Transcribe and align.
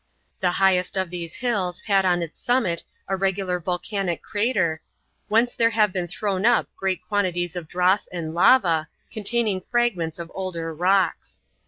The 0.39 0.53
highest 0.53 0.97
of 0.97 1.11
these 1.11 1.35
hills 1.35 1.81
had 1.81 2.05
on 2.05 2.23
its 2.23 2.39
summit 2.39 2.83
a 3.07 3.15
regular 3.15 3.59
volcanic 3.59 4.23
crater, 4.23 4.81
whence 5.27 5.53
there 5.53 5.69
have 5.69 5.93
been 5.93 6.07
thrown 6.07 6.43
up 6.43 6.67
great 6.75 7.03
quantities 7.07 7.55
of 7.55 7.67
dross 7.67 8.07
and 8.07 8.33
lava, 8.33 8.87
containing 9.11 9.61
fragments 9.61 10.17
of 10.17 10.31
older 10.33 10.73
rocks. 10.73 11.43